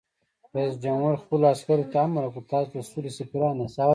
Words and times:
رئیس 0.55 0.75
جمهور 0.83 1.13
خپلو 1.23 1.45
عسکرو 1.53 1.89
ته 1.91 1.97
امر 2.05 2.23
وکړ؛ 2.27 2.43
تاسو 2.51 2.69
د 2.75 2.79
سولې 2.89 3.11
سفیران 3.19 3.55
یاست! 3.61 3.79